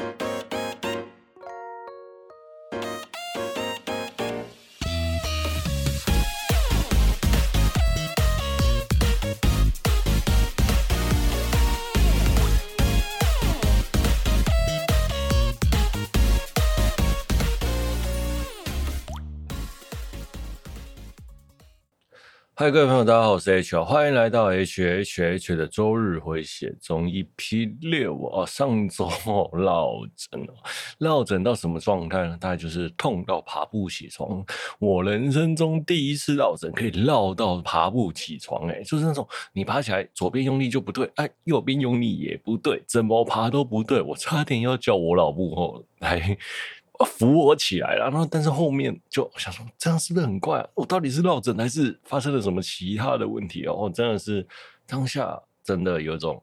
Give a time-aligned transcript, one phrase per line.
[0.00, 0.29] ん?
[22.60, 28.44] 嗨，各位朋友，大家好，我是 H，欢迎来到 H H H 的周日回血中 EP 六啊。
[28.44, 29.08] 上周
[29.56, 30.52] 落枕哦，
[30.98, 32.36] 落枕到什么状态呢？
[32.38, 34.44] 大概就是痛到爬不起床。
[34.78, 46.36] 我人生中第一次落枕，可以落到爬不起床，哎，就是那种你爬起来左边用力就不对，哎，右边用力也不对，怎么爬都不对，我差点要叫我老母后来。
[47.04, 50.66] 扶我起来了，然后但是后面就想说，这样是不是很怪？
[50.74, 53.74] 我到底是落枕还是发生了什么其他的问题哦？
[53.74, 54.46] 我真的是
[54.86, 56.42] 当下真的有种，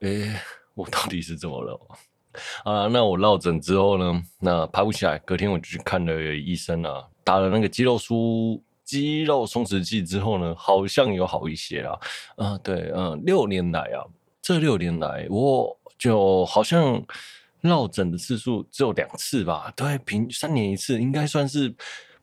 [0.00, 0.34] 诶，
[0.74, 1.80] 我到底是怎么了？
[2.64, 11.98] 啊，那我落枕之后呢，那爬不起来，隔天我就去看了医生啊，打了那个肌肉疏肌肉松弛剂之后呢，好像有好一些啦。
[12.36, 14.04] 啊，对，嗯，六年来啊，
[14.42, 17.02] 这六年来我就好像。
[17.64, 21.74] 落枕的次数只有两次吧，对，平三年一次，应该算是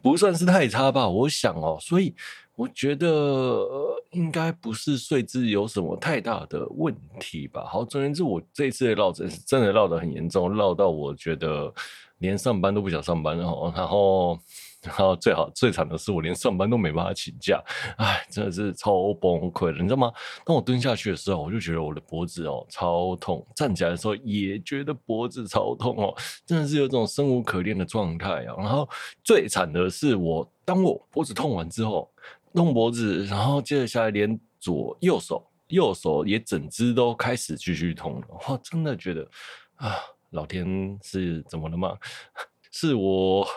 [0.01, 1.07] 不算是太差吧？
[1.07, 2.15] 我想哦，所以
[2.55, 3.67] 我觉得
[4.11, 7.65] 应该不是睡姿有什么太大的问题吧。
[7.65, 11.73] 好，总而言之，我这次的落枕是真的落得很严重，落到我觉得
[12.19, 14.39] 连上班都不想上班哦，然后。
[14.83, 17.63] 然后最好最惨的是，我连上班都没办法请假，
[17.97, 20.11] 哎，真的是超崩溃的，你知道吗？
[20.43, 26.15] 当我蹲下去的时候，我就觉得我的脖子哦超痛；站起来的时候也觉得脖子超痛哦，
[26.45, 28.55] 真的是有种生无可恋的状态啊。
[28.57, 28.89] 然后
[29.23, 32.11] 最惨的是我，我当我脖子痛完之后，
[32.51, 38.27] 弄脖子，然后接着下来连左右手右手也整只都开始继续痛了。
[38.47, 39.27] 哇，真的觉得
[39.75, 39.95] 啊，
[40.31, 41.95] 老天是怎么了吗？
[42.71, 43.47] 是我。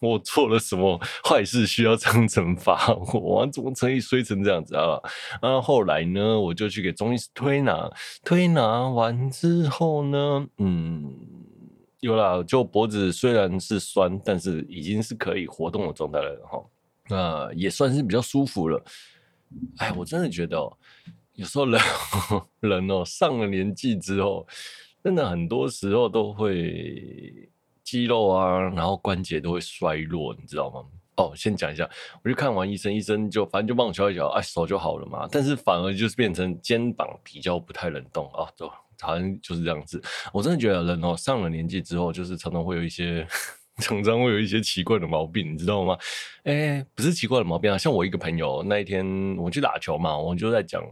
[0.00, 3.46] 我做了什么坏事需要这样惩罚我？
[3.50, 5.00] 怎么可以衰成这样子啊？
[5.40, 7.90] 啊，后来呢，我就去给中医师推拿，
[8.22, 11.10] 推拿完之后呢，嗯，
[12.00, 16.62] 有啦，就脖子虽然是酸，但是已经是可以活动的状态了哈。
[17.08, 18.84] 那也算是比较舒服了。
[19.78, 20.76] 哎，我真的觉得哦，
[21.34, 21.80] 有时候人
[22.60, 24.46] 人哦上了年纪之后，
[25.02, 27.48] 真的很多时候都会。
[27.86, 30.84] 肌肉啊，然后关节都会衰弱，你知道吗？
[31.16, 31.88] 哦，先讲一下，
[32.22, 35.26] 我去看完医生，医生就反正就帮我敲一敲，哎，手就好了嘛。
[35.30, 38.68] 但是反而就是变成肩膀比较不太能动啊，走
[39.00, 40.02] 好像就是这样子。
[40.32, 43.26] 我真的觉得人哦，上了年纪之后，就是常常会有一些。
[43.78, 45.96] 常常会有一些奇怪的毛病，你知道吗？
[46.44, 50.82] 哎、不是奇怪的毛病啊，像我一个朋友那一天我去打球嘛，我就在讲，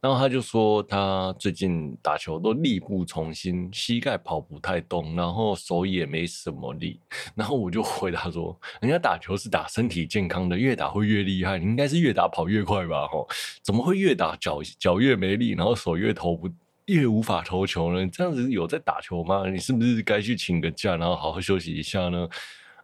[0.00, 6.98] 然后他就说他最近打球都力不从心，膝盖跑不太动，然后手也没什么力，
[7.34, 13.06] 然后我就回答说，人家打球是打身体健康的，越打会越厉害，你应该是越打跑越快吧？
[13.08, 13.28] 吼，
[13.62, 16.48] 怎么会越打脚脚越没力，然后手越投不？
[16.86, 18.08] 越无法投球呢？
[18.08, 19.48] 这样子有在打球吗？
[19.48, 22.28] 你是不是该去请个假，然后好好休息一下呢？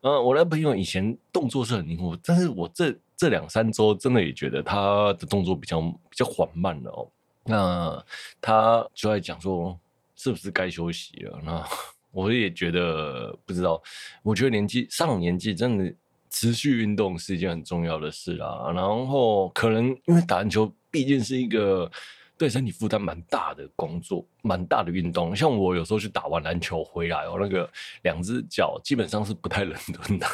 [0.03, 7.11] 嗯，我的朋友以前动作是很灵活，但是我这这两三周真的也觉得他的动作比较比较缓慢了哦。
[7.45, 8.05] 那
[8.41, 9.77] 他就在讲说，
[10.15, 11.41] 是不是该休息了？
[11.45, 11.65] 那
[12.13, 13.83] 我也觉得不知道。
[14.23, 15.93] 我觉得年纪上年纪，真的
[16.31, 18.71] 持续运动是一件很重要的事啦。
[18.73, 21.91] 然后可能因为打篮球毕竟是一个。
[22.39, 25.35] 对身体负担蛮大的工作，蛮大的运动。
[25.35, 27.69] 像我有时候去打完篮球回来，哦，那个
[28.03, 30.27] 两只脚基本上是不太能蹲的。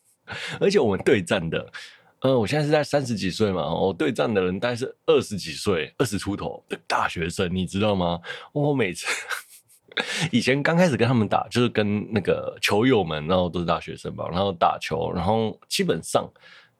[0.60, 1.72] 而且我们对战的，
[2.20, 8.20] 呃，我现在是在三十几岁嘛，我对战的人大概是二十几岁、二十出头的大学生，你知道吗？
[8.52, 9.06] 我每次
[10.30, 16.30] 以前刚开始跟他们打，就是跟那个球友们，然后都是大学生吧，然后打球，然后基本上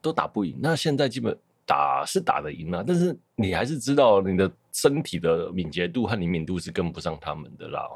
[0.02, 0.54] 都打不赢。
[0.60, 1.34] 那现在基本。
[1.68, 7.88] 打是打得赢啊，但是你还是知道你的身体的敏捷度和灵敏度是跟不上他们的啦。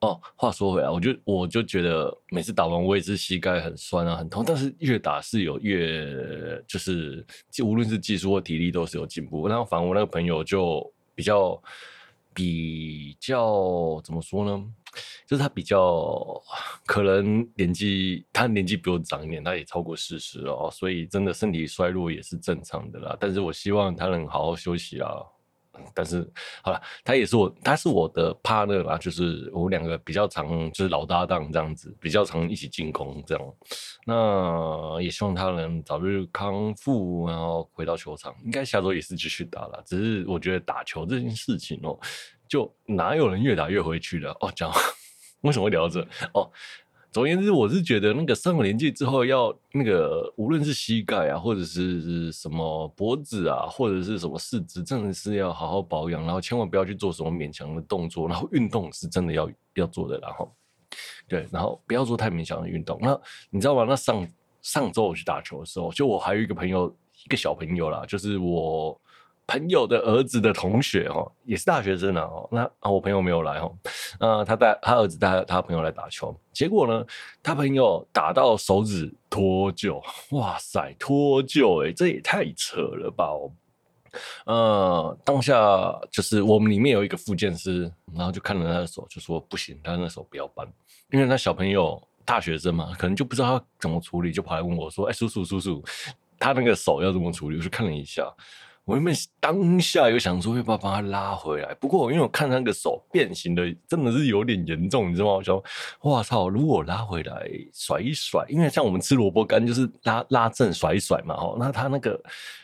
[0.00, 4.44] 哦，话说回来，我就我就觉得每次打完我也是膝盖很酸啊，很痛。
[4.46, 7.24] 但是越打是有越就是，
[7.64, 9.48] 无论是技术或体力都是有进步。
[9.48, 11.60] 然后反而我那个朋友就比较
[12.34, 14.64] 比较怎么说呢？
[15.26, 16.40] 就是他比较
[16.84, 23.16] 可能年纪，他年纪比我长一点，他也超过四十了，所以真的身体衰弱也是正常的啦。
[23.18, 25.08] 但是我希望他能好好休息啊。
[25.94, 26.28] 但是
[26.62, 33.54] 好了，他也是我，他是我的 partner 啦，就是我们两个比较常，就是老搭档这样子，比较常一起进攻这样。
[34.06, 38.34] 那也希望他能早日康复，然后回到球场。
[38.44, 41.98] 应该下周也是继续打了，只是我觉得打球这件事情哦、
[42.48, 44.52] 就哪有人越打越回去的哦？
[44.54, 44.70] 讲
[45.42, 46.00] 为什么会聊这
[46.34, 46.50] 哦？
[47.12, 60.54] 总而言之，我是觉得那个上了年纪之后，要那个无论是膝盖啊，或者是什么脖子啊，或者是什么四肢，真的是要好好保养，然后千万不要去做什么勉强的动作，然后运动是真的要要做的，然后
[61.26, 62.98] 对，然后不要做太勉强的运动。
[63.02, 63.20] 那
[63.50, 63.84] 你知道吗？
[63.88, 64.28] 那上
[64.62, 69.00] 上周我去打球的时候，就我还有一个朋友，一个小朋友啦，就是我。
[69.50, 73.76] 朋友的儿子的同学哦，也是大学生啊哦，那啊我朋友没有来哦，
[74.20, 77.04] 那他带他儿子带他朋友来打球，结果呢，
[77.42, 80.00] 他朋友打到手指脱臼，
[80.36, 83.50] 哇塞脱臼哎，这也太扯了吧哦，
[84.46, 90.64] 呃，当下就是我们里面有一个复健师，然后就看了他的手，就说不行，他那手不要搬，
[91.10, 95.82] 因为那小朋友大学生嘛，可能就不知道他怎么处理，就跑来问我说，哎叔叔叔叔，
[96.38, 97.56] 他那个手要怎么处理？
[97.56, 98.32] 我就看了一下。
[98.90, 101.72] 我原本当下有想说，会不要把他拉回来？
[101.74, 105.34] 不过因为我看他那个手变形的真的是有点严重，你知道吗？
[105.34, 105.62] 我想，
[106.00, 106.48] 哇操！
[106.48, 112.20] 如果拉回来甩一甩，因为像我们吃萝卜干就是拉拉正甩一甩嘛，哦，那他那个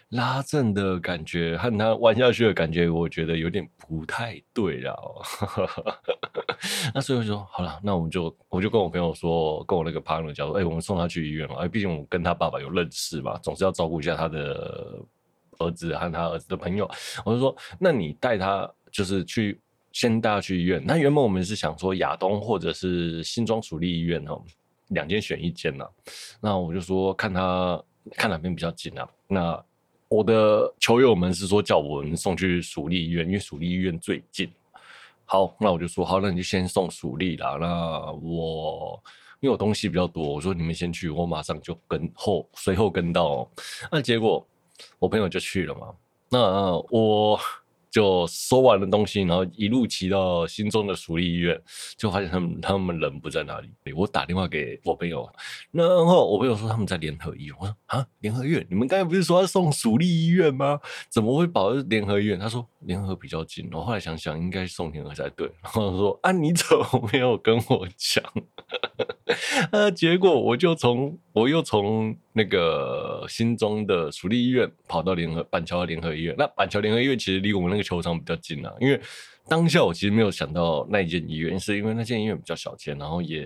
[0.08, 5.22] 拉正的感觉和他弯下去的感觉，我觉得有点不太对了。
[6.92, 11.54] 那所以我说好了，那我们就我就跟我朋友说，跟我那个 partner 讲说，哎、我们送他去医院了。
[11.58, 14.98] 哎，毕竟我跟他爸爸有认识嘛，总是要照顾一下他的。
[15.58, 16.88] 儿子和他儿子的朋友，
[17.24, 19.60] 我就说，那你带他就是去
[19.92, 20.82] 先带他去医院。
[20.84, 24.42] 那原本我们是想说亚东或者是新庄属立医院哦，
[24.88, 25.86] 两间选一间呐。
[26.40, 27.82] 那我就说看他
[28.12, 29.08] 看哪边比较近啊。
[29.26, 29.64] 那
[30.08, 34.50] 我的球友们是说叫我们送去属立医院，因为属立医院最近。
[35.24, 37.56] 好，那我就说好，那你就先送属立啦。
[37.60, 39.02] 那我
[39.40, 43.50] 因为我东西比较多，我说你们先去，我马上就跟后随后跟到哦。
[43.90, 44.46] 那结果。
[44.98, 45.94] 我朋友就去了嘛，
[46.28, 47.38] 那我
[47.88, 51.58] 就收完了东西，然后一路骑到新庄的属立医院，
[51.96, 53.70] 就发现他们他们人不在那里。
[53.94, 55.26] 我打电话给我朋友，
[55.70, 57.56] 然后我朋友说他们在联合医院。
[57.58, 60.78] 我说啊，联合医院，你们刚才不是说要送属立医院吗？
[61.08, 62.38] 怎么会跑到联合医院？
[62.38, 63.68] 他说联合比较近。
[63.72, 65.50] 我后来想想，应该送联合才对。
[65.62, 68.24] 然后说啊，你怎么没有跟我讲？
[69.72, 69.90] 啊！
[69.92, 76.34] 结果我就从我又从那个新庄的属立医院跑到联合板桥联合医院。
[76.38, 78.72] 那板桥联合医院其实离我们那个球场比较近啊。
[78.80, 79.00] 因为
[79.48, 83.44] 当下我其实没有想到那一间医院，是因为那间医院比较小间，然后也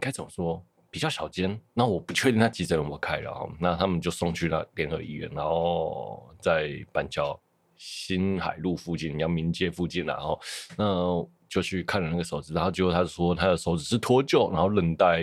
[0.00, 0.64] 该怎么说
[0.94, 1.60] 比较小间。
[1.72, 3.48] 那我不确定他急诊有没有开了哈。
[3.58, 7.36] 那他们就送去了联合医院，然后在板桥
[7.76, 10.40] 新海路附近，阳明街附近，然后
[10.78, 11.28] 那。
[11.46, 15.22] 就去看了那个手指，然后结果他说他的手指是脱臼，然后韧带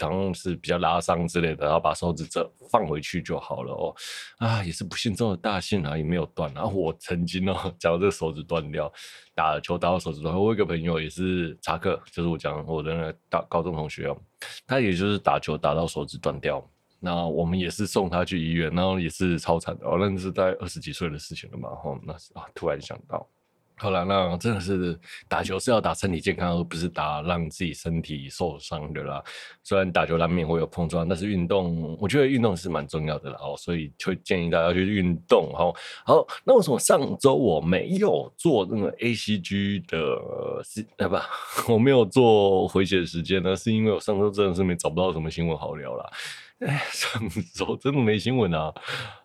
[0.00, 3.94] 好像是比较拉伤之类的，然后把手指这放回去就好了哦。
[4.38, 6.52] 啊，也是不幸中的大幸啊，也没有断。
[6.52, 8.92] 然后我曾经哦，假如这个手指断掉，
[9.36, 10.34] 打了球打到手指断。
[10.34, 14.18] 我有一个朋友也是查克，就是我讲我的那个大高中同学哦，
[14.66, 16.64] 他也就是打球打到手指断掉，
[17.00, 23.28] 那我们也是送他去医院，然后也是超惨的哦，那是在二十几岁的事情了嘛，吼，那是啊，突然想到。
[23.78, 29.22] 后来，那真的是打球是要打身体健康，而不是打让自己身体受伤的啦。
[29.62, 33.36] 虽然打球难免会有碰撞，但是运动，我觉得运动是蛮重要的啦。
[33.40, 35.52] 哦，所以就建议大家去运动。
[35.54, 35.74] 好，
[36.06, 41.16] 好，那为什么上周我没有做那个 ACG 的时，呃，不，
[41.74, 43.54] 我没有做回血时间呢？
[43.54, 46.10] 是因为我上周真的是没找不到什么新闻好聊啦。
[46.60, 47.22] 哎，上
[47.54, 48.72] 周真的没新闻啊。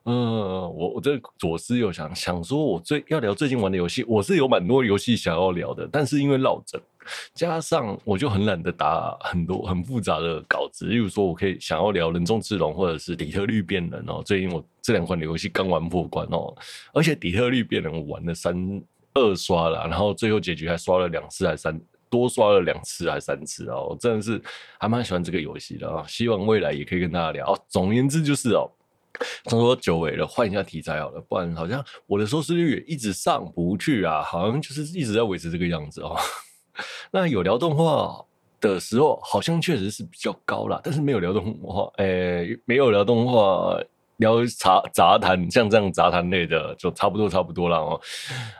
[0.04, 6.82] 嗯，我我这左思右想，想说我最要聊最近玩的游戏，我是有蛮多游戏想要聊的，但是因为落枕，
[7.34, 10.88] 加上我就很懒得打很多很复杂的稿子。
[10.88, 14.22] 例如说，我可以想要聊人中之龙或者是底特律变人哦。
[14.26, 16.54] 最近我这两款游戏刚玩破关哦，
[16.92, 18.84] 而且底特律变人我玩了三
[19.14, 21.80] 二刷了，然后最后结局还刷了两次还三。
[22.12, 24.40] 多刷了两次还三次哦，真的是
[24.78, 26.06] 还蛮喜欢这个游戏的啊！
[26.08, 27.58] 希望未来也可以跟大家聊哦。
[27.70, 28.70] 总而言之就是哦，
[29.46, 36.16] 他说久违了，换一下题材好了，不然好像我的收视率也一直上不去啊，好像就是一直在维持这个样子哦。
[37.12, 38.26] 那有聊动画
[38.60, 43.80] 的时候，好像确实是比较高啦，但是没有聊动画，诶，没有聊动画，
[44.18, 48.02] 聊杂杂谈，像这样杂谈类的就差不多差不多了哦。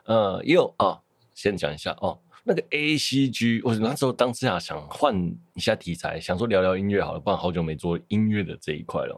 [0.06, 0.98] 呃，也有啊，
[1.36, 2.18] 先讲一下哦。
[2.44, 5.16] 那个 A C G，我那时候当时啊想换
[5.54, 9.16] 一下题材，想说聊聊音乐好了，不然好久没做音乐的这一块了。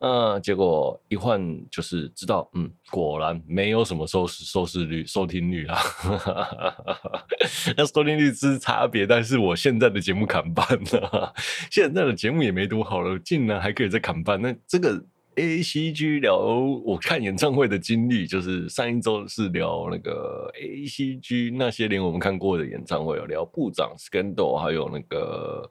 [0.00, 1.40] 嗯，结果一换
[1.70, 5.78] 就是知道，嗯，果然没有什么收视收视率、收听率啊。
[7.76, 11.32] 那收听率是差别，但是我现在的节目砍半了，
[11.70, 15.00] 现在的节目也没多好了，竟然还可以再砍半，那这个
[15.36, 25.68] A C G 聊我看演唱会的经历，就是上一周是聊那个 A C G 那些年我们看过的演唱会，聊部长 Scandal，还有那个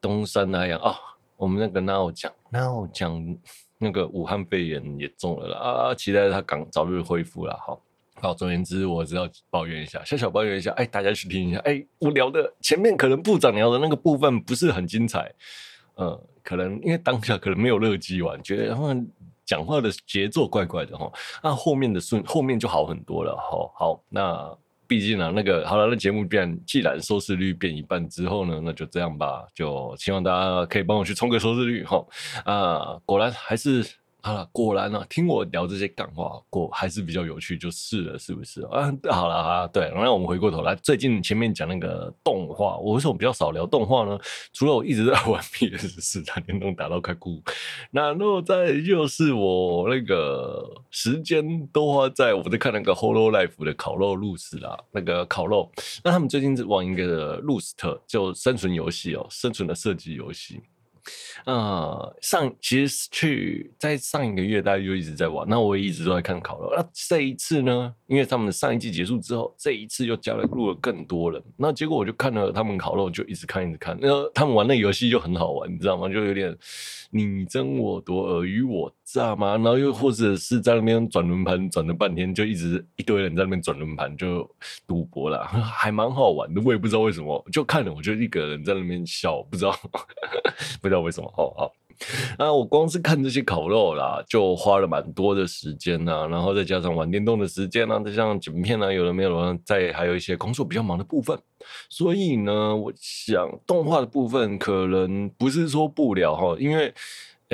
[0.00, 0.96] 东山那样啊。
[1.36, 3.36] 我们那个 Now 讲 Now 讲
[3.78, 7.58] 那个武汉肺炎也中了啦啊，期待他赶早日恢复了。
[7.58, 7.82] 好，
[8.20, 15.34] 好，总而言之，我只要抱怨一下，小小抱怨一下，哎，大家去听一下，哎，我聊的前面可能部长聊的那个部分不是很精彩。
[15.96, 19.08] 嗯，可能因为当下可能没有乐基玩，觉得他们
[19.44, 21.10] 讲话的节奏怪怪的哈，
[21.42, 23.70] 那后面的顺后面就好很多了哈。
[23.74, 24.56] 好，那
[24.86, 32.04] 毕竟呢，那个好了，那节目变，既然收视率变一半之后呢，那就这样吧，就希望大家可以帮我去冲个收视率哈。
[32.44, 34.01] 啊，果然还是。
[34.24, 38.88] 好了，果然啊，听我聊这些干话，果还是比较有趣，就是了，是不是啊？
[39.10, 44.16] 好了啊，对，那我们回过头来，最近前面讲那个动画，我为什么比较少聊动画呢？
[44.52, 47.42] 除了我一直在玩 PS4 打电动打到快哭，
[47.90, 55.68] 那然后再就是我那个时间都花在我在看那个 Hololive 的烤肉露丝啦，那个烤肉，
[56.04, 60.60] 那他们最近在玩一个 Rust 就生存游戏哦，生存的射击游戏。
[61.44, 65.46] 呃，上其实去在上一个月，大家就一直在玩。
[65.48, 66.72] 那我也一直都在看烤肉。
[66.76, 71.42] 那这一次呢，因为他们上一季结束之后，这一次又加了入了更多人。
[71.56, 73.98] 那结果我就看了他们烤肉，就一直看一直看。
[74.00, 76.08] 那他们玩那游戏就很好玩，你知道吗？
[76.08, 76.56] 就有点
[77.10, 79.52] 你争我夺，尔虞我诈嘛。
[79.52, 84.48] 然后又或者是在那边转轮盘，转了半天，就一直一堆人在那边转轮盘，就
[84.86, 86.60] 赌博了， 还蛮好玩的。
[86.64, 89.78] 我也不知道为什么，就看了我就一个人在那边笑，不知道。
[90.80, 91.72] 不知道为什么哦，好，
[92.38, 101.38] 那我光是看这些烤肉啦，就花了蛮多的时间呐，然后再加上玩电动的时间呢，再加上剪片呢，有的没有的，再还有一些工作比较忙的部分，
[101.88, 106.92] 所以呢，我想动画的部分可能不是说不了哈，因为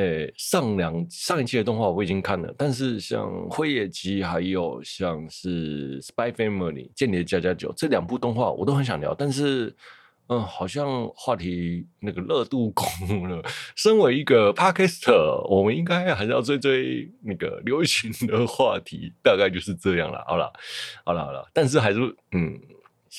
[0.01, 9.75] 诶上两上一期的动画我已经看了，但是像《辉夜姬》还有像是《Spy Family》间谍家家酒这两部动画我都很想聊，但是。
[10.31, 13.43] 嗯，好像话题那个热度 空了。
[13.75, 20.23] 身为一个 Podcaster，我们应该还是要追追那个流行的话题，大概就是这样了。
[20.29, 20.53] 好了，
[21.03, 22.01] 好了，好了，但是还是
[22.33, 22.61] 嗯，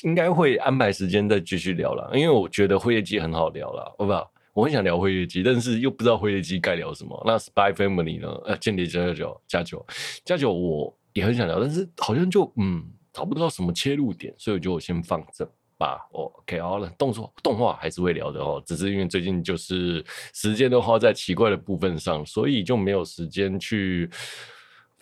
[0.04, 4.32] 应该会安排时间再继续聊了，因为我觉得辉夜姬很好聊了，好不好？
[4.60, 7.24] 我很想聊辉夜姬，但是又不知道辉夜姬该聊什么。
[7.26, 8.30] 那 Spy Family 呢？
[8.44, 9.88] 呃，间谍家家酒，家酒，
[10.26, 15.50] 家酒，我也很想聊，但是好像就嗯找不到什么切入点，所以我就先放着。
[15.78, 24.10] 吧，OK，好了，动作动画还是会聊的哦，只是因为最近就是时间都花在奇怪的部分上，所以就没有时间去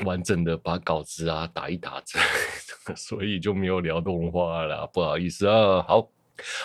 [0.05, 1.99] 完整的把稿子啊打一打，
[2.95, 5.81] 所以就没有聊动画了，不好意思啊。
[5.81, 6.07] 好，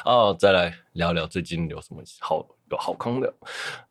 [0.04, 3.34] 啊，再来聊聊最近有什么好有好康的，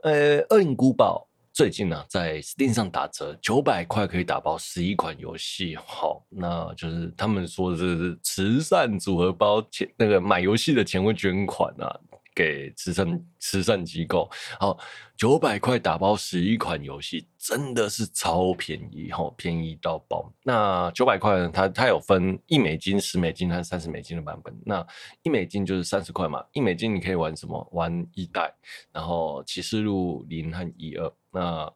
[0.02, 1.28] 呃，《恶灵古堡》。
[1.54, 5.76] 最近呢、在 Steam 上打折，九百块可以打包十一款游戏。
[5.76, 12.00] 好，那就是他们说是慈善组合包，钱那个买游戏的钱会捐款啊。
[12.34, 14.78] 给慈善慈善机构，好，
[15.18, 20.32] 九百块打包十一款游戏，真的是超便宜哈，便宜到爆。
[20.44, 24.56] 那九百块呢，它它有分一美金、十美金和三十美金的版本。
[24.66, 24.86] 那
[25.24, 27.68] 一美金就是三十块嘛，一美金你可以玩什么？
[27.74, 28.54] 玩一代，
[28.92, 31.14] 然后启示录零和一二。
[31.32, 31.72] 那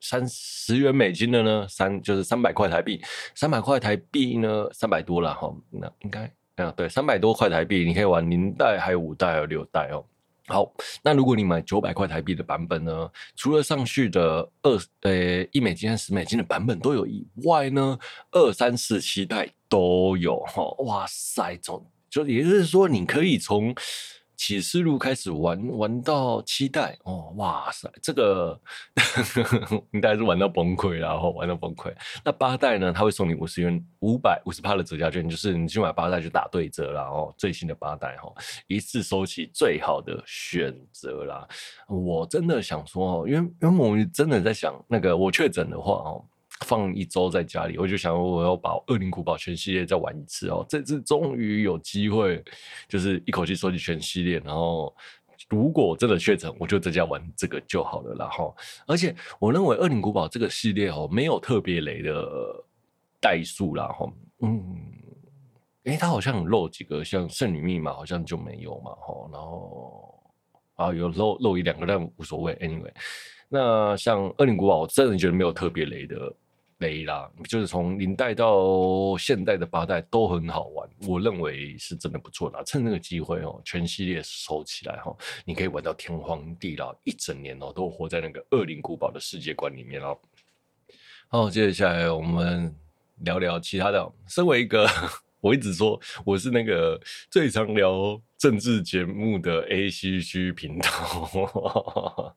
[0.00, 3.00] 三十元美金的呢，三就是三百块台币，
[3.34, 6.32] 三百块台币呢，三百多了哈，那应该。
[6.60, 10.04] 啊，对，三百多块台币，你可以玩零代、还有五代、还有六代哦。
[10.46, 17.98] 好，那如果你买九百块台币的版本呢，除了上去的二呃一美金和十美金的版本都有以外呢，
[18.32, 20.62] 二三四七代都有哈。
[20.84, 23.74] 哇塞，总就也就是说，你可以从。
[24.40, 28.58] 启示录开始玩玩到七代哦，哇塞，这个
[29.92, 31.94] 应该是玩到崩溃，然后玩到崩溃。
[32.24, 32.90] 那八代呢？
[32.90, 37.02] 他会送你五十元五百五十趴的折价券，就是你去买八代就打对折啦。
[37.02, 37.34] 哦。
[37.36, 38.32] 最新的八代哈，
[38.66, 41.46] 一次收起最好的选择啦。
[41.86, 46.24] 我真的想说哦，因为因为我真的在想那个我确诊的话哦。
[46.66, 50.64] 放一周在家里，我就想我要把《恶灵古堡》全系列再玩一次哦。
[50.68, 52.42] 这次终于有机会，
[52.88, 54.38] 就是一口气收集全系列。
[54.44, 54.94] 然后，
[55.48, 58.14] 如果真的确诊，我就在家玩这个就好了。
[58.14, 58.54] 然后，
[58.86, 62.64] 而且我认为《恶灵古堡》这个系列哦，没有特别雷的
[63.20, 63.88] 代数啦。
[63.88, 64.12] 哈，
[64.42, 64.76] 嗯，
[65.84, 68.92] 诶，它好像漏几个，像《圣女密码》好像就没有嘛。
[68.92, 70.22] 哈，然后
[70.74, 72.54] 啊，有漏漏一两个，但无所谓。
[72.56, 72.92] Anyway，
[73.48, 76.16] 那像《恶灵古堡》，我真的觉得没有特别雷的。
[76.80, 82.62] 雷啦，就是从零代到现代的八代都很好玩，我认为是真的不错的。
[82.64, 90.18] 趁这个机会哦，全系列收起来哈，你可以玩到天荒地老，一整年哦都活在那个恶灵古堡的世界观里面哦。
[91.28, 92.74] 好，接下来我们
[93.18, 94.12] 聊聊其他的。
[94.26, 94.88] 身为一个，
[95.40, 102.34] 我一直说我是那个最常聊政治节目的 ACG 频道。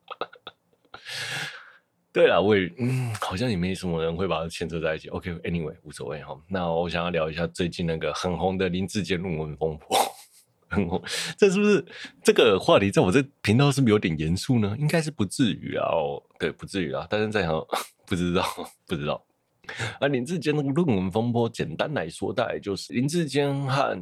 [2.14, 5.08] 对了，我也嗯，好像也没什么人会把它牵扯在一起。
[5.08, 6.40] OK，Anyway，、okay, 无所谓哈。
[6.48, 9.98] 那我想要聊一下最近那个很红的林志坚论文风波，
[10.68, 11.02] 很红。
[11.36, 11.84] 这是不是
[12.22, 14.76] 这个话题在我这频道是不是有点严肃呢？
[14.78, 15.88] 应该是不至于啊。
[15.88, 17.04] 哦，对，不至于啊。
[17.10, 17.52] 但是在想，
[18.06, 18.44] 不知道，
[18.86, 19.20] 不知道。
[19.98, 23.98] 啊，林志坚那个论文风波，简单来说，大概就是林志坚和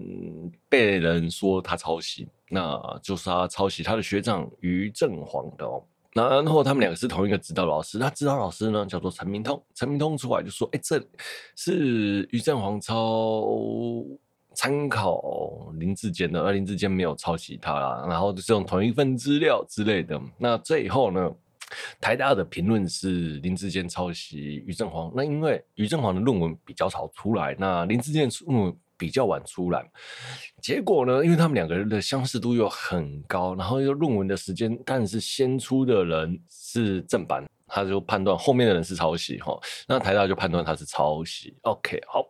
[0.69, 5.83] 被人说他抄袭，那就是他抄袭他的学长于正煌的哦。
[6.14, 11.02] 然后他们两个是同一个指导老师，那指导老师呢叫做陈明通，陈明通出来就说：“哎，这
[11.57, 13.45] 是于正煌抄
[14.54, 20.21] 参考林志坚的，而林志坚没有抄袭他啦，然后就是用同一份资料之类的。
[20.37, 21.31] 那最后呢，
[21.99, 29.85] 台大的评论是林志坚抄袭于正煌，那因为于正煌的论文比较早出来，那林志坚论文。”比较晚出来，
[30.61, 41.52] 结果呢，因为他们两个人的相似度又很高，然后又论文的时间，但是先出的人是正版，他就判断后面的人是抄袭哈，那台大就判断他是抄袭。
[41.62, 42.25] OK，好，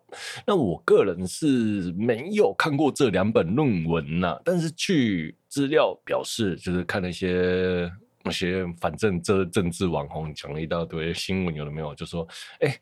[0.46, 7.92] 那我个人是没有看过这两本论文呐、但是据资料表示，就是看那些
[8.24, 12.26] 那些反正这政治网红讲了一大堆新闻，有的没有，就说
[12.60, 12.74] 哎。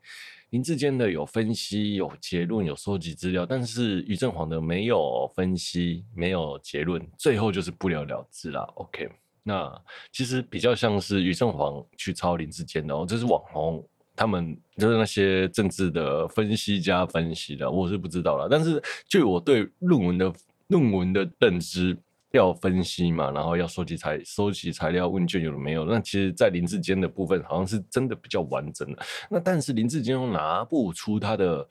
[0.50, 8.62] 林志坚的有分析、有结论、有收集资料，但是于正煌的没有分析、没有结论，最后就是不了了之啦。
[8.74, 9.08] OK，
[9.42, 9.72] 那
[10.12, 18.48] 其实比较像是于正煌去抄林志坚的哦，这是网红他们就是那些政治的分析家分析的，我是不知道啦。
[18.50, 20.32] 但是据我对论文的
[20.68, 21.96] 论文的认知。
[22.32, 25.84] 要分析嘛，然后要收集材收集材料问卷有没有？
[25.84, 29.02] 那其实，在林志坚的部分，好像是真的比较完整的。
[29.28, 31.66] 那但是林志坚又拿不出他的，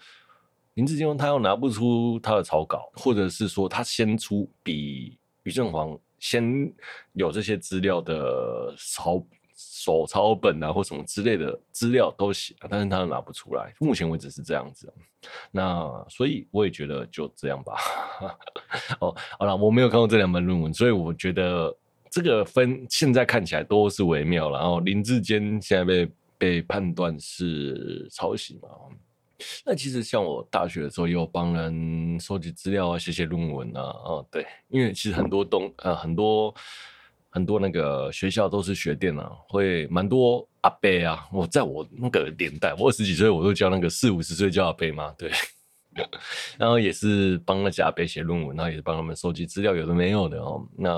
[0.73, 6.71] 林志坚他又拿不出他的草稿，或者是说他先出比于正煌先
[7.13, 9.25] 有这些资料的草。
[9.61, 13.73] 手抄本啊，或什么之类的资料都写，但是他拿不出来。
[13.79, 14.91] 目前为止是这样子，
[15.51, 17.77] 那所以我也觉得就这样吧。
[19.01, 21.75] 哦，好了，我没有看过这两本论文，所以我觉得
[22.09, 24.49] 这个分现在看起来都是微妙。
[24.49, 28.69] 然后林志坚现在被被判断是抄袭嘛？
[29.65, 33.81] 那其实像我大学的时候也有帮人收集资料啊，写写论文啊。
[33.81, 36.55] 哦，对，因为其实很多东呃很多。
[37.29, 41.27] 很多那个学校都是学电脑，会蛮多阿伯啊。
[41.31, 45.31] 我在我那个年代，我二十几岁，我都教那个四五十岁叫阿伯嘛，对。
[46.57, 50.65] 然后也是帮那些阿伯写论文，然后也是帮他们收集资料，有的没有的哦。
[50.77, 50.95] 那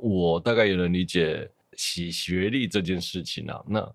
[0.00, 3.62] 我大概也能理解洗学历这件事情啊。
[3.68, 3.94] 那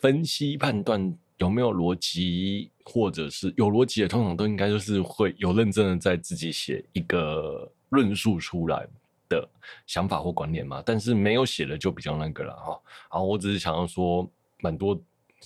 [0.00, 8.88] 分析判断有没有逻辑，或者是有逻辑的，通常都应该就是会有认真的在自己写一个论述出来。
[9.30, 9.48] 的
[9.86, 12.78] 想法或观念嘛，但是没有写的就比较那个了哈。
[13.10, 14.28] 然后，我只是想要说，
[14.60, 15.00] 蛮多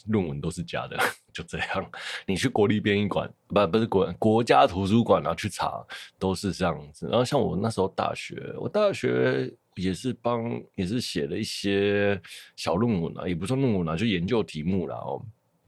[0.07, 0.99] 论文都是假的，
[1.33, 1.91] 就这样。
[2.27, 5.85] 你去国立编译馆，不不是国国家图书馆然后去查，
[6.19, 7.07] 都是这样子。
[7.09, 12.21] 然后像我那时候大学，我大学也是帮，也是写了一些
[12.57, 14.97] 小论文啊，也不算论文啊，就研究题目啦。
[14.97, 15.23] 哦。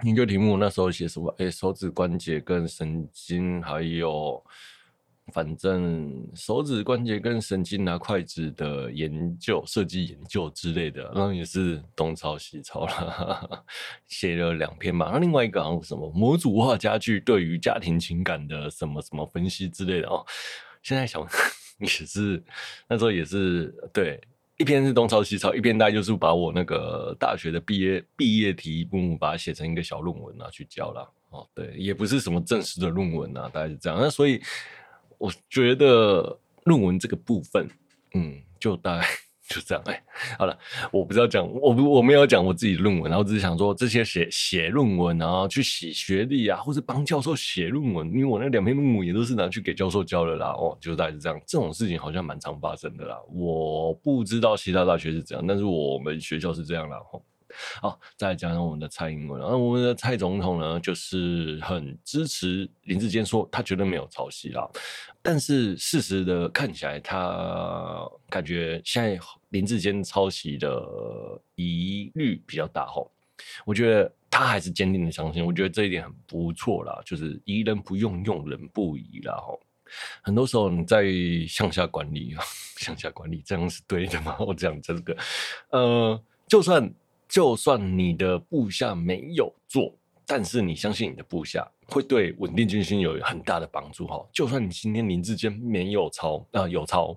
[0.04, 1.34] 研究题目那时候写什么？
[1.38, 4.42] 哎，手指关节跟神经还有。
[5.32, 13.64] 反正手指关节跟神经拿筷子的研究、设计研究之类的，然后也是东抄西抄了，
[14.06, 15.10] 写了两篇吧。
[15.12, 20.24] 那另外一个好像什么模组化家具对于家庭情感的什么什么分析之类的哦。
[20.80, 21.26] 现在想
[21.80, 22.40] 也是
[22.88, 24.20] 那时候也是对，
[24.58, 31.44] 一篇是东抄西抄，一篇大概就是把我那个大学的毕业毕业题目把它写成一个小论文拿去教了哦。
[31.52, 33.98] 对，也不是什么正式的论文啊，大概是这样。
[34.00, 34.40] 那所以。
[35.18, 37.68] 我觉得论文这个部分，
[38.14, 39.06] 嗯，就大概
[39.48, 39.82] 就这样。
[39.86, 40.02] 哎，
[40.38, 40.58] 好了，
[40.90, 50.48] 我不知道讲，我不我没有讲我自己的论文，然后只是想说这些写写论文，然后去洗学历啊，或是帮教授写论文，因为我那两篇论文也都是拿去给教授教的啦。
[50.48, 53.16] 哦，就大概是这样，这种事情好像蛮常发生的啦。
[53.32, 56.98] 我不知道其他大学是怎样，但是我们学校是这样啦。
[57.10, 57.24] 吼。
[57.80, 59.40] 好，再来讲讲我们的蔡英文。
[59.40, 64.68] 那我们的蔡总统呢，就是很支持林志坚，说他绝对没有抄袭啦。
[65.22, 70.82] 但是事实的看起来，他感觉现在林志坚抄袭的
[71.54, 73.10] 疑虑比较大吼。
[73.64, 79.34] 我觉得他还是坚定的相信，我觉得这一点很不错啦，就是疑人不用，用人不疑啦。
[79.36, 79.60] 吼，
[80.22, 81.04] 很多时候你在
[81.48, 82.42] 向下管理啊，
[82.78, 84.36] 向下管理这样是对的吗？
[84.40, 85.16] 我讲这个，
[85.70, 86.90] 呃，就算
[87.28, 89.92] 就算你的部下没有做，
[90.26, 94.26] 但是你相信你的部下会对稳定军心有很大的帮助哈。
[94.32, 97.16] 就算你今天林智坚没有抄啊、有抄，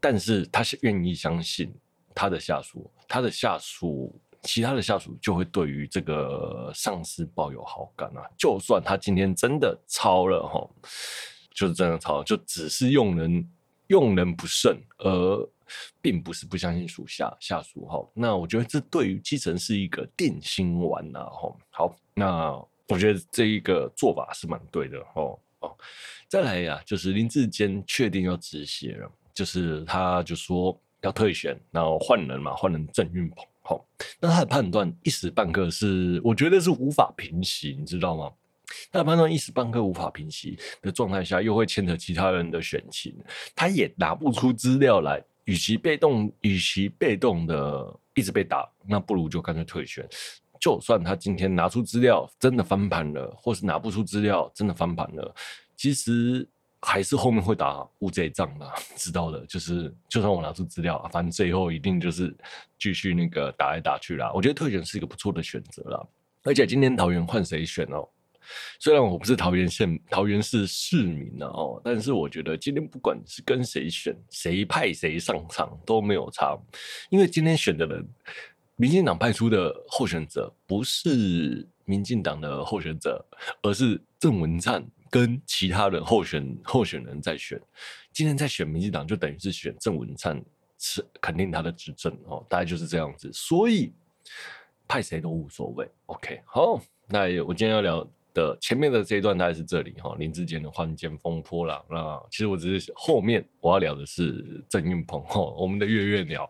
[0.00, 1.72] 但是他是愿意相信
[2.14, 4.14] 他的下属，他的下属。
[4.46, 10.68] 其他的下属就会对于这个上司抱有好感啊，就算他今天真的抄了哈，
[11.54, 13.50] 就是真的抄，就只是用人
[13.86, 15.48] 用人不慎，而
[16.00, 18.06] 并不是不相信属下下属哈。
[18.14, 21.56] 那我觉得这对于基层是一个定心丸呐哈。
[21.70, 22.50] 好，那
[22.88, 25.76] 我觉得这一个做法是蛮对的哦哦。
[26.28, 33.44] 再来呀、就是林志坚确定要止血了，就是他就说要退选，然后换人嘛，换人郑运鹏。
[33.62, 33.86] 好，
[34.20, 38.30] 那他的判断一时半刻是，我觉得是无法平息，你知道吗？
[38.90, 43.14] 他的判断一时半刻无法平息的状态下，又会牵扯其他人的选情，
[43.54, 45.22] 他也拿不出资料来。
[45.44, 50.08] 与其被动，与其被动的一直被打，那不如就干脆退选。
[50.60, 55.34] 就算他今天拿出资料真的翻盘了，或是拿不出资料真的翻盘了，
[55.76, 56.48] 其实。
[56.86, 62.36] 还是后面会打乌贼仗的， 知道的，就是就算我拿出资料，反正最后一定就是
[62.78, 64.30] 继续那个打来打去啦。
[64.34, 66.06] 我觉得退选是一个不错的选择啦，
[66.42, 68.06] 而且今天桃园换谁选哦？
[68.78, 76.58] 虽然我不是桃园县桃园市市民呢哦，但是我觉得今天不管是跟谁选，谁派谁上场都没有差，
[77.10, 78.06] 因为今天选的人，
[78.76, 83.24] 民进党派出的候选者不是民进党的候选者，
[83.62, 84.84] 而是郑文灿。
[85.10, 87.56] 跟其他的候选候选人在选，
[88.12, 90.44] 今天在选民进党，就等于是选郑文灿，
[90.76, 93.92] 是肯定他的执政哦，大概就是这样子，所以
[94.88, 95.88] 派谁都无所谓。
[96.06, 98.04] OK，好，那我今天要聊。
[98.34, 101.82] 的前面的这一段大概是这里哈，林志坚的换肩风波啦。
[101.88, 106.46] 那其实我只是后面我要聊的是郑运鹏哈，我们的月月鸟。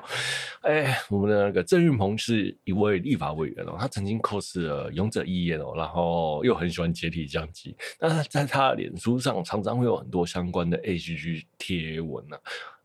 [0.63, 7.77] 哎，我们的那个郑运鹏是一位立法委员哦，他曾经 cos 了勇者义彦哦，然后又很喜欢解体降级。
[8.01, 12.37] 那在他的脸书上常常会有很多相关的 H G 贴文呢。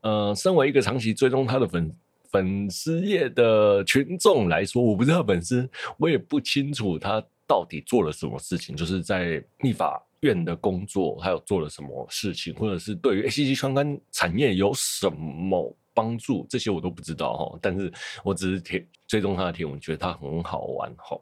[0.01, 1.95] 呃，身为一个长期追踪他的粉
[2.29, 7.23] 粉丝业的群众来说，我不是他粉丝，我也不清楚他。
[7.49, 8.75] 到底做了什么事情？
[8.75, 16.45] 就是在立法院的工作，还有做了什么事情，或者是对于 ACG 相关产业有什么帮助？
[16.47, 17.59] 这些我都不知道哈。
[17.59, 17.91] 但是
[18.23, 21.19] 我只是贴追踪他的贴文，觉得他很好玩哈。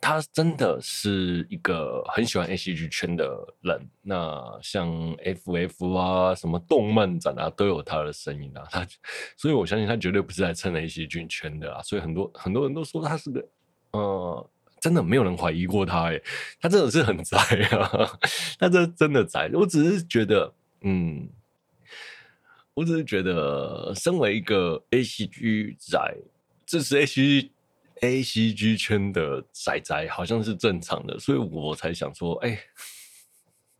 [0.00, 3.24] 他真的是一个很喜欢 ACG 圈的
[3.60, 3.88] 人。
[4.02, 8.66] 那像 FF 啊，什么动漫展啊，都有他的身影啊。
[8.68, 8.84] 他，
[9.38, 11.80] 所以我相信他绝对不是来蹭 ACG 圈的啊。
[11.82, 13.48] 所以很多很多人都说他是个
[13.92, 14.50] 呃。
[14.84, 16.22] 真的没有人怀疑过他诶，
[16.60, 17.38] 他真的是很宅
[17.70, 18.18] 啊，
[18.60, 19.48] 他这真的宅。
[19.54, 21.26] 我只是觉得，嗯，
[22.74, 26.14] 我只是觉得，身为一个 ACG 宅，
[26.66, 27.50] 这是 A C
[28.02, 32.60] A C G 圈的宅宅，好像是正常的，所以我才想说，哎。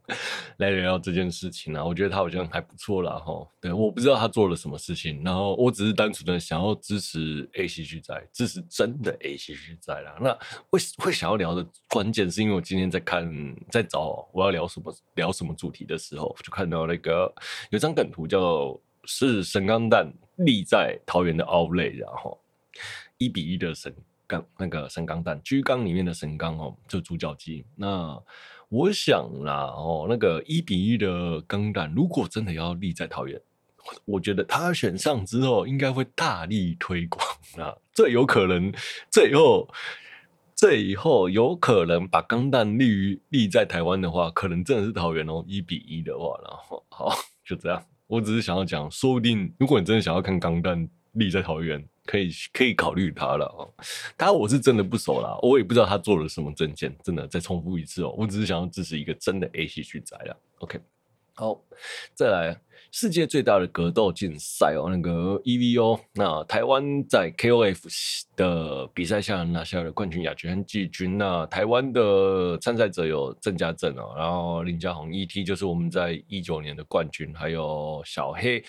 [0.58, 3.46] 来聊聊这件事情啊，我觉得他好像还不错啦哈。
[3.60, 10.16] 对，我不知道他做了什么事情，然后我只是单纯的想要支持 ACG 在，支持真的 ACG 在啦。
[10.20, 10.32] 那
[10.70, 13.26] 会会想要聊的关键是因为我今天在看，
[13.70, 17.32] 在找我要聊什么聊什么主题的时候，就看到那个
[17.70, 22.38] 有张梗图叫是神钢蛋立在桃园的 Outlet，然后
[23.16, 23.94] 一比一的神
[24.26, 28.22] 钢那个神钢蛋居钢里面的神钢哦，就主角机那。
[28.74, 33.40] 我想啦，哦，那个一比一的钢弹，如果真的要立在桃园，
[34.04, 37.24] 我觉得他选上之后，应该会大力推广
[37.56, 37.72] 啊。
[37.92, 38.72] 这有可能，
[39.08, 39.68] 这以后，
[40.56, 45.44] 这以后有可能把钢弹立于立在台湾的话，可能真的是桃园哦。
[45.46, 47.80] 一比一的话，然后好，就这样。
[48.08, 51.88] 我只是想要讲，说不定如果你真的想要看钢弹立在桃园。
[52.06, 53.68] 可以可以考虑他了哦，
[54.16, 60.36] 他我是真的不熟啦，我也不知道他做了什么证件，真的再重复一次哦，我只是想要支持一个真的 ACG 仔啦。
[60.58, 60.78] OK，
[61.34, 61.60] 好，
[62.14, 62.60] 再来
[62.92, 71.18] 世界最大的格斗竞赛哦，那个 EVO，那台湾在 KOF 的比赛下拿下了冠军、亚军和季军。
[71.18, 78.62] 那台湾的参赛者有郑家正哦，然后林家宏 ET 就是我们在一九年的冠军，还有小黑，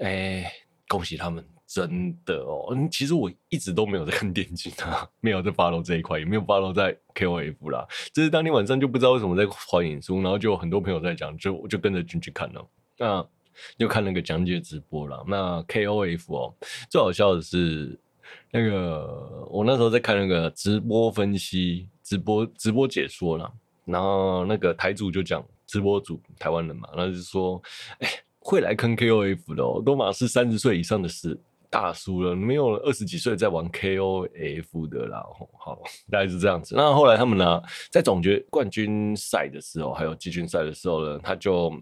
[0.00, 0.52] 哎，
[0.88, 1.42] 恭喜他们。
[1.72, 7.86] 真的哦，其实我一直都没有在看电竞啊， 没有在 follow 这一块，也没有 follow 在 KOF 啦。
[8.12, 12.66] 就是当天晚上就不知道为什么在滑脸书，然后就有很多朋友在讲，就我就跟着进去看了。
[12.98, 13.24] 那
[13.78, 15.24] 就看那个讲解直播了。
[15.28, 16.52] 那 KOF 哦，
[16.88, 17.96] 最好笑的是
[18.50, 21.86] 那个我那时候在看那个直播分析。
[22.02, 23.52] 直播直播解说了，
[23.84, 27.62] 然后那个台主就讲直播主台湾人嘛，然后就说，
[28.00, 28.08] 哎、
[28.40, 31.38] 会来坑 KOF 的、哦，都马是三十岁以上的是
[31.70, 35.24] 大叔了，没有二十几岁在玩 KOF 的啦。
[35.58, 35.80] 好，
[36.10, 36.74] 大概是这样子。
[36.76, 41.72] 那后来他们呢，在总决冠军赛的时候，还有季军赛的时候呢，他就。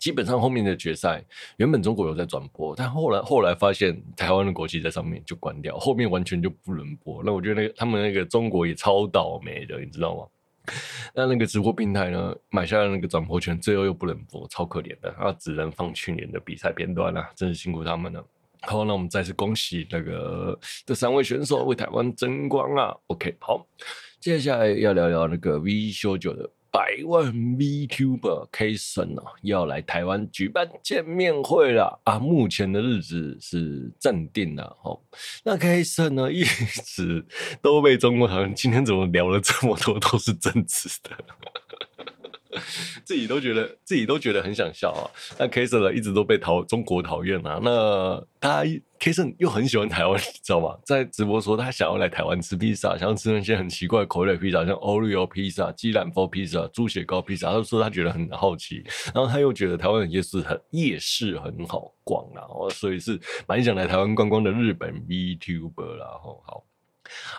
[0.00, 1.24] 基本上后面的决赛，
[1.56, 7.22] 原本中国有在转播，但后来后来发现台湾的国旗在上面就关掉，后面完全就不能播。
[7.24, 10.26] 那我觉得那个他们那个中国也超倒霉的，你知道吗？
[11.14, 18.26] 那那个直播平台呢，买下了那个转播权，最后又不能播，超可怜的，啊只能放去年的比赛片段了，真是辛苦他们了。
[18.66, 23.66] 好，那我们再次恭喜那个这三位选手为台湾争光啊！OK，好，
[24.20, 26.50] 接下来要聊聊那个 V 修九的。
[26.74, 32.18] 百万 VTuber Kason 啊，要来台湾举办见面会了啊！
[32.18, 35.00] 目前的日子是暂定了哦。
[35.44, 37.24] 那 Kason 呢，一直
[37.62, 38.52] 都被中国讨厌。
[38.56, 41.10] 今天怎么聊了这么多都是政治的？
[43.04, 45.04] 自己都觉得自己都觉得很想笑啊！
[45.38, 47.60] 那 Kason 呢，一直都被讨中国讨厌啊。
[47.62, 48.64] 那他
[48.98, 50.78] Kason 又很喜欢台湾，你知道吗？
[50.84, 57.52] 在直播说他想要来台湾吃披萨，想要吃那些很奇怪的口味的披萨，像 Oreo 披萨、鸡蛋包披萨、猪血糕披萨。
[57.52, 58.82] 他说他觉得很好奇，
[59.14, 66.06] 然后他又觉得台湾的夜市很夜市很好逛啊，所以是蛮想来台湾观光的日本 VTuber 啦。
[66.22, 66.64] 好，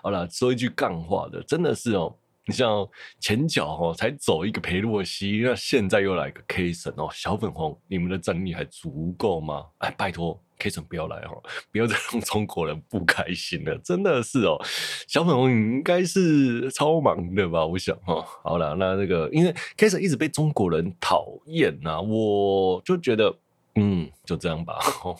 [0.03, 2.15] 好了，说一句干话的，真的是哦。
[2.47, 2.87] 你像
[3.19, 9.65] 前脚哦，才走一个裴洛西，那现在又来个 K 神哦，小粉红，你们的战力还足够吗？
[9.79, 14.63] 哎，拜托 K 神不要来哦，不要再让中国人不开心了，真的是哦，
[15.07, 17.65] 小粉红你应该是超忙的吧？
[17.65, 23.35] 我想哦，好了，那那个因为 K 神一直被中国人讨厌呐，我就觉得
[23.73, 24.77] 嗯，就这样吧。
[24.79, 25.17] 好，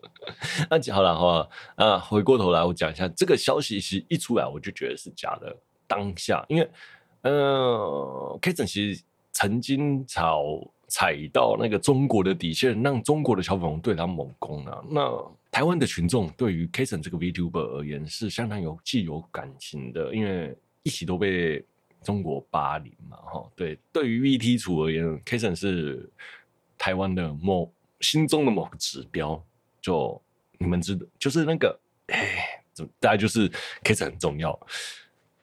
[0.70, 5.54] 那好了，好了啊，回过头来我讲一下这个消息，其实一出来我就觉得是假的。
[5.88, 6.70] 当下，因为，
[7.22, 10.22] 呃，Kason 其实曾经踩
[10.86, 14.84] 踩到那个中国的底线，让中国的小粉红对他猛攻啊。
[14.88, 15.10] 那
[15.50, 21.64] 台湾的群众对于 Kason 这个 VTuber 而言是相当有既有感情的，因为一起都被
[22.02, 23.50] 中国霸凌嘛，哈。
[23.56, 26.08] 对，对于 VT 组而言，Kason 是
[26.76, 29.42] 台湾的某心中的某个指标，
[29.80, 30.20] 就
[30.58, 33.50] 你们知道，就是那个，哎，怎么大家就是
[33.82, 34.58] Kason 很重要，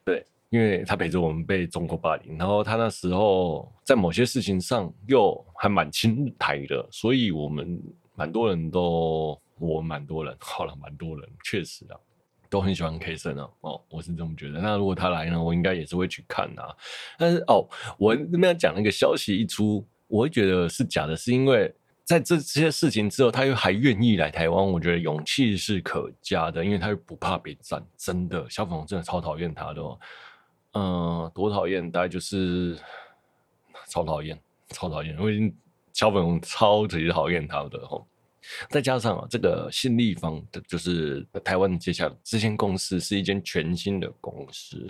[0.03, 0.25] 对。
[0.49, 7.81] 因为他陪着我们被中国霸凌，然后他那时候在某些事情上又还蛮亲台的，所以我们
[8.15, 11.97] 蛮多人都，我蛮多人，好了，蛮多人，确实啊，
[12.49, 14.61] 都很喜欢 Kason 啊，哦，我是这么觉得。
[14.61, 16.73] 那如果他来呢，我应该也是会去看啊。
[17.17, 21.73] 但是哦，我那边讲那个消息一出，我会觉得是假的，是因为
[22.05, 29.99] 在这这些事情之后，他又还愿意来台湾，我觉得勇气是可嘉的，因为他又不怕被战，真的，小粉红真的超讨厌他的哦。
[30.77, 31.89] 嗯，多讨厌！
[31.89, 32.77] 大概就是
[33.87, 34.37] 超讨厌，
[34.69, 35.17] 超讨厌！
[35.17, 35.55] 我已经
[35.93, 38.05] 小粉红超级讨厌他的吼。
[38.69, 44.87] 再加上啊，这个新立方的，就是台湾接下来这间公司是一间全新的公司。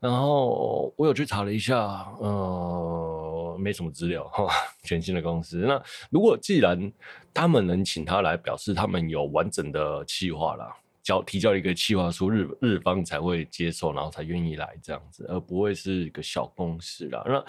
[0.00, 4.48] 然后我有去查了一下，呃，没什么资料哈。
[4.82, 6.92] 全新的公司，那如果既然
[7.32, 10.76] 他们能请他来，表示他们有完整的计划啦。
[11.02, 17.22] 交提交一个企划书，日日方才会接受，然后才愿意来这样子，而不会是一个小公司啦。
[17.26, 17.44] 那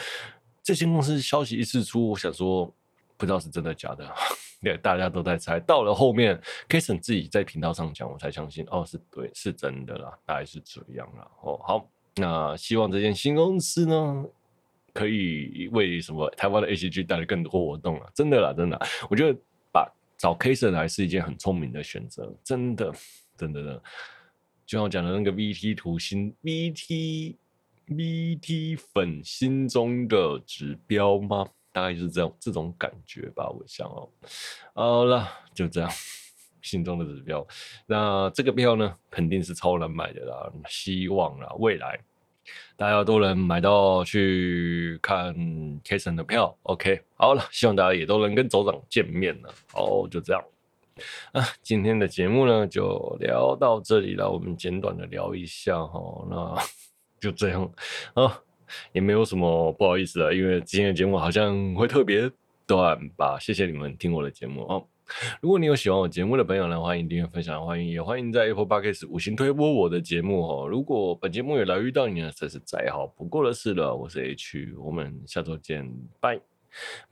[0.64, 2.66] 这些公司消息一释出，我想说
[3.18, 4.08] 不知道是真的假的，
[4.62, 5.60] 对，大家都在猜。
[5.60, 11.28] 到了后面，Kason 自己在频道上讲，我才相信哦，是对，是真的啦，大概是这样啦。
[11.42, 14.26] 哦，好，那希望这间新公司呢，
[14.94, 18.10] 可以为什么台湾的 ACG 带来更多活动啊？
[18.14, 19.38] 真的啦，真的，我觉得
[19.72, 22.94] 把找 Kason 来是一件很聪明的选择，真的。
[23.42, 23.82] 真的呢，
[24.68, 27.34] 就像我讲的那个 VT 图心 VT
[27.88, 31.48] VT 粉心中的指标吗？
[31.72, 33.50] 大概就是这样这种感觉吧。
[33.50, 34.08] 我想哦，
[34.76, 35.90] 好了，就这样，
[36.62, 37.44] 心中的指标。
[37.88, 40.54] 那这个票呢，肯定是超难买的啦。
[40.68, 42.00] 希望啦，未来
[42.78, 45.34] 大家都能买到去看
[45.84, 46.56] Kason 的票。
[46.62, 49.52] OK，好了，希望大家也都能跟组长见面了。
[49.74, 50.44] 好，就这样。
[51.34, 54.30] 啊，今天的节目呢就聊到这里了。
[54.30, 56.56] 我们简短的聊一下哈，那
[57.20, 57.72] 就这样
[58.14, 58.42] 啊，
[58.94, 62.30] 也没有什么不好意思的，因为今天的节目好像会特别
[62.66, 63.38] 短吧。
[63.40, 64.88] 谢谢你们听我的节目哦。
[65.42, 70.68] 如果你有喜欢我节目的朋友呢，欢迎订阅、分享，欢迎也欢迎在 Apple Podcast 五星推播我的节目哦。
[70.70, 73.94] 如果本节目有来遇到你呢，这是再好不过的事了。
[73.94, 76.51] 我是 H，我们下周见，拜。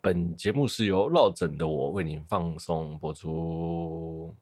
[0.01, 4.35] 本节目是由落枕的我为您放松播出。